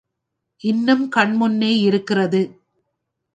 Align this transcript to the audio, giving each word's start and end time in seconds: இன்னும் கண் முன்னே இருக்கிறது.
இன்னும் 0.63 1.03
கண் 1.09 1.35
முன்னே 1.35 1.71
இருக்கிறது. 1.79 2.41